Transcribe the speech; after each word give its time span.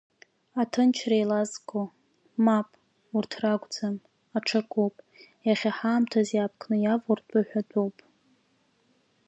Аҭынчра 0.61 1.15
еилазго, 1.19 1.81
мап, 2.45 2.69
урҭ 3.15 3.31
ракәӡам, 3.41 3.95
аҽакуп, 4.37 4.95
иахьа 5.47 5.71
ҳаамҭаз 5.77 6.27
иаапкны 6.33 6.75
иавоу 6.79 7.15
ртәы 7.19 7.41
ҳәатәуп. 7.47 7.95